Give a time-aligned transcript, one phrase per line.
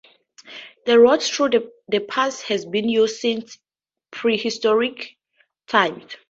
[0.87, 1.49] The route through
[1.91, 3.59] the pass has been used since
[4.09, 5.15] prehistoric
[5.67, 6.13] times.